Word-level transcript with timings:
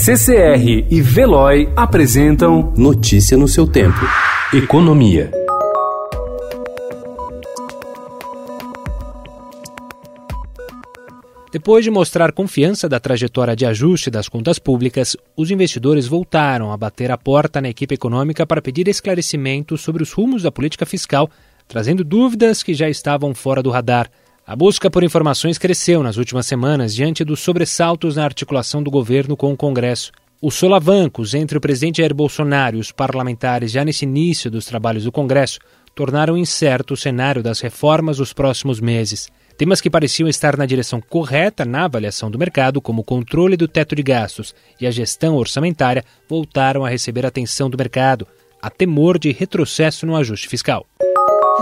CCR 0.00 0.86
e 0.88 1.00
Veloy 1.02 1.68
apresentam 1.74 2.72
Notícia 2.76 3.36
no 3.36 3.48
seu 3.48 3.66
tempo. 3.66 3.98
Economia. 4.54 5.28
Depois 11.50 11.84
de 11.84 11.90
mostrar 11.90 12.30
confiança 12.30 12.88
da 12.88 13.00
trajetória 13.00 13.56
de 13.56 13.66
ajuste 13.66 14.08
das 14.08 14.28
contas 14.28 14.60
públicas, 14.60 15.16
os 15.36 15.50
investidores 15.50 16.06
voltaram 16.06 16.70
a 16.70 16.76
bater 16.76 17.10
a 17.10 17.18
porta 17.18 17.60
na 17.60 17.68
equipe 17.68 17.96
econômica 17.96 18.46
para 18.46 18.62
pedir 18.62 18.86
esclarecimentos 18.86 19.80
sobre 19.80 20.04
os 20.04 20.12
rumos 20.12 20.44
da 20.44 20.52
política 20.52 20.86
fiscal, 20.86 21.28
trazendo 21.66 22.04
dúvidas 22.04 22.62
que 22.62 22.72
já 22.72 22.88
estavam 22.88 23.34
fora 23.34 23.64
do 23.64 23.70
radar. 23.70 24.08
A 24.48 24.56
busca 24.56 24.90
por 24.90 25.04
informações 25.04 25.58
cresceu 25.58 26.02
nas 26.02 26.16
últimas 26.16 26.46
semanas 26.46 26.94
diante 26.94 27.22
dos 27.22 27.38
sobressaltos 27.40 28.16
na 28.16 28.24
articulação 28.24 28.82
do 28.82 28.90
governo 28.90 29.36
com 29.36 29.52
o 29.52 29.56
Congresso. 29.58 30.10
Os 30.40 30.54
solavancos 30.54 31.34
entre 31.34 31.58
o 31.58 31.60
presidente 31.60 31.98
Jair 31.98 32.14
Bolsonaro 32.14 32.78
e 32.78 32.80
os 32.80 32.90
parlamentares 32.90 33.70
já 33.70 33.84
nesse 33.84 34.06
início 34.06 34.50
dos 34.50 34.64
trabalhos 34.64 35.04
do 35.04 35.12
Congresso 35.12 35.58
tornaram 35.94 36.34
incerto 36.34 36.94
o 36.94 36.96
cenário 36.96 37.42
das 37.42 37.60
reformas 37.60 38.16
dos 38.16 38.32
próximos 38.32 38.80
meses. 38.80 39.28
Temas 39.58 39.82
que 39.82 39.90
pareciam 39.90 40.26
estar 40.26 40.56
na 40.56 40.64
direção 40.64 40.98
correta 40.98 41.66
na 41.66 41.84
avaliação 41.84 42.30
do 42.30 42.38
mercado, 42.38 42.80
como 42.80 43.02
o 43.02 43.04
controle 43.04 43.54
do 43.54 43.68
teto 43.68 43.94
de 43.94 44.02
gastos 44.02 44.54
e 44.80 44.86
a 44.86 44.90
gestão 44.90 45.36
orçamentária, 45.36 46.02
voltaram 46.26 46.86
a 46.86 46.88
receber 46.88 47.26
atenção 47.26 47.68
do 47.68 47.76
mercado, 47.76 48.26
a 48.62 48.70
temor 48.70 49.18
de 49.18 49.30
retrocesso 49.30 50.06
no 50.06 50.16
ajuste 50.16 50.48
fiscal. 50.48 50.86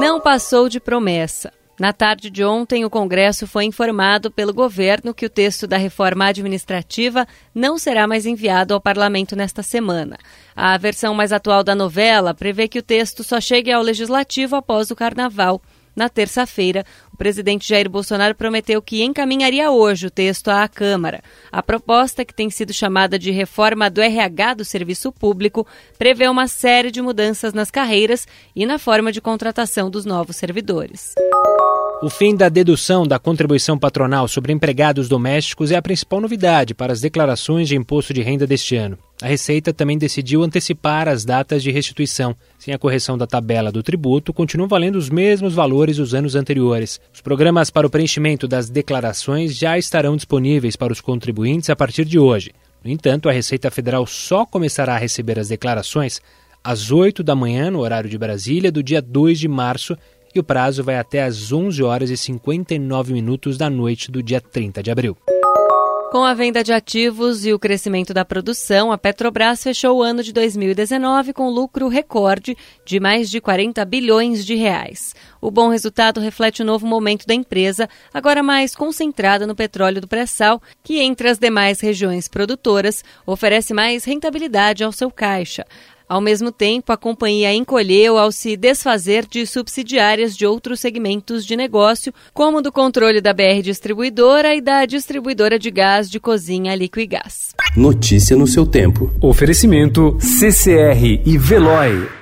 Não 0.00 0.20
passou 0.20 0.68
de 0.68 0.80
promessa. 0.80 1.52
Na 1.82 1.92
tarde 1.92 2.30
de 2.30 2.44
ontem, 2.44 2.84
o 2.84 2.90
Congresso 2.90 3.44
foi 3.44 3.64
informado 3.64 4.30
pelo 4.30 4.54
governo 4.54 5.12
que 5.12 5.26
o 5.26 5.28
texto 5.28 5.66
da 5.66 5.76
reforma 5.76 6.26
administrativa 6.26 7.26
não 7.52 7.76
será 7.76 8.06
mais 8.06 8.24
enviado 8.24 8.72
ao 8.72 8.80
parlamento 8.80 9.34
nesta 9.34 9.64
semana. 9.64 10.16
A 10.54 10.78
versão 10.78 11.12
mais 11.12 11.32
atual 11.32 11.64
da 11.64 11.74
novela 11.74 12.34
prevê 12.34 12.68
que 12.68 12.78
o 12.78 12.82
texto 12.84 13.24
só 13.24 13.40
chegue 13.40 13.72
ao 13.72 13.82
legislativo 13.82 14.54
após 14.54 14.92
o 14.92 14.94
carnaval. 14.94 15.60
Na 15.94 16.08
terça-feira, 16.08 16.86
o 17.12 17.16
presidente 17.16 17.68
Jair 17.68 17.90
Bolsonaro 17.90 18.34
prometeu 18.36 18.80
que 18.80 19.02
encaminharia 19.02 19.72
hoje 19.72 20.06
o 20.06 20.10
texto 20.10 20.48
à 20.48 20.68
Câmara. 20.68 21.20
A 21.50 21.64
proposta, 21.64 22.24
que 22.24 22.32
tem 22.32 22.48
sido 22.48 22.72
chamada 22.72 23.18
de 23.18 23.32
reforma 23.32 23.90
do 23.90 24.00
RH 24.00 24.54
do 24.54 24.64
serviço 24.64 25.10
público, 25.10 25.66
prevê 25.98 26.28
uma 26.28 26.46
série 26.46 26.92
de 26.92 27.02
mudanças 27.02 27.52
nas 27.52 27.72
carreiras 27.72 28.24
e 28.54 28.64
na 28.64 28.78
forma 28.78 29.10
de 29.10 29.20
contratação 29.20 29.90
dos 29.90 30.04
novos 30.04 30.36
servidores. 30.36 31.12
O 32.02 32.10
fim 32.10 32.34
da 32.34 32.48
dedução 32.48 33.06
da 33.06 33.16
contribuição 33.16 33.78
patronal 33.78 34.26
sobre 34.26 34.52
empregados 34.52 35.08
domésticos 35.08 35.70
é 35.70 35.76
a 35.76 35.82
principal 35.82 36.20
novidade 36.20 36.74
para 36.74 36.92
as 36.92 37.00
declarações 37.00 37.68
de 37.68 37.76
imposto 37.76 38.12
de 38.12 38.20
renda 38.20 38.44
deste 38.44 38.74
ano. 38.74 38.98
A 39.22 39.28
Receita 39.28 39.72
também 39.72 39.96
decidiu 39.96 40.42
antecipar 40.42 41.06
as 41.06 41.24
datas 41.24 41.62
de 41.62 41.70
restituição. 41.70 42.34
Sem 42.58 42.74
a 42.74 42.78
correção 42.78 43.16
da 43.16 43.24
tabela 43.24 43.70
do 43.70 43.84
tributo, 43.84 44.32
continuam 44.32 44.68
valendo 44.68 44.96
os 44.96 45.08
mesmos 45.08 45.54
valores 45.54 45.98
dos 45.98 46.12
anos 46.12 46.34
anteriores. 46.34 47.00
Os 47.14 47.20
programas 47.20 47.70
para 47.70 47.86
o 47.86 47.90
preenchimento 47.90 48.48
das 48.48 48.68
declarações 48.68 49.56
já 49.56 49.78
estarão 49.78 50.16
disponíveis 50.16 50.74
para 50.74 50.92
os 50.92 51.00
contribuintes 51.00 51.70
a 51.70 51.76
partir 51.76 52.04
de 52.04 52.18
hoje. 52.18 52.50
No 52.82 52.90
entanto, 52.90 53.28
a 53.28 53.32
Receita 53.32 53.70
Federal 53.70 54.04
só 54.08 54.44
começará 54.44 54.96
a 54.96 54.98
receber 54.98 55.38
as 55.38 55.46
declarações 55.46 56.20
às 56.64 56.90
8 56.90 57.22
da 57.22 57.36
manhã, 57.36 57.70
no 57.70 57.78
horário 57.78 58.10
de 58.10 58.18
Brasília, 58.18 58.72
do 58.72 58.82
dia 58.82 59.00
2 59.00 59.38
de 59.38 59.46
março 59.46 59.96
e 60.34 60.40
o 60.40 60.44
prazo 60.44 60.82
vai 60.82 60.98
até 60.98 61.22
às 61.22 61.52
11 61.52 61.82
horas 61.82 62.10
e 62.10 62.16
59 62.16 63.12
minutos 63.12 63.56
da 63.56 63.68
noite 63.68 64.10
do 64.10 64.22
dia 64.22 64.40
30 64.40 64.82
de 64.82 64.90
abril. 64.90 65.16
Com 66.12 66.24
a 66.24 66.34
venda 66.34 66.62
de 66.62 66.74
ativos 66.74 67.46
e 67.46 67.54
o 67.54 67.58
crescimento 67.58 68.12
da 68.12 68.22
produção, 68.22 68.92
a 68.92 68.98
Petrobras 68.98 69.62
fechou 69.62 69.96
o 69.96 70.02
ano 70.02 70.22
de 70.22 70.30
2019 70.30 71.32
com 71.32 71.48
lucro 71.48 71.88
recorde 71.88 72.54
de 72.84 73.00
mais 73.00 73.30
de 73.30 73.40
40 73.40 73.82
bilhões 73.86 74.44
de 74.44 74.54
reais. 74.54 75.14
O 75.40 75.50
bom 75.50 75.70
resultado 75.70 76.20
reflete 76.20 76.60
o 76.60 76.66
novo 76.66 76.86
momento 76.86 77.26
da 77.26 77.32
empresa, 77.32 77.88
agora 78.12 78.42
mais 78.42 78.76
concentrada 78.76 79.46
no 79.46 79.54
petróleo 79.54 80.02
do 80.02 80.06
pré-sal, 80.06 80.60
que 80.82 81.00
entre 81.00 81.30
as 81.30 81.38
demais 81.38 81.80
regiões 81.80 82.28
produtoras 82.28 83.02
oferece 83.24 83.72
mais 83.72 84.04
rentabilidade 84.04 84.84
ao 84.84 84.92
seu 84.92 85.10
caixa. 85.10 85.64
Ao 86.12 86.20
mesmo 86.20 86.52
tempo, 86.52 86.92
a 86.92 86.96
companhia 86.98 87.54
encolheu 87.54 88.18
ao 88.18 88.30
se 88.30 88.54
desfazer 88.54 89.24
de 89.24 89.46
subsidiárias 89.46 90.36
de 90.36 90.44
outros 90.44 90.78
segmentos 90.78 91.42
de 91.46 91.56
negócio, 91.56 92.12
como 92.34 92.60
do 92.60 92.70
controle 92.70 93.18
da 93.18 93.32
BR 93.32 93.62
Distribuidora 93.62 94.54
e 94.54 94.60
da 94.60 94.84
distribuidora 94.84 95.58
de 95.58 95.70
gás 95.70 96.10
de 96.10 96.20
cozinha 96.20 96.74
Liquigás. 96.74 97.54
Notícia 97.74 98.36
no 98.36 98.46
seu 98.46 98.66
tempo. 98.66 99.10
Oferecimento 99.22 100.18
CCR 100.20 101.22
e 101.24 101.38
Veloy. 101.38 102.21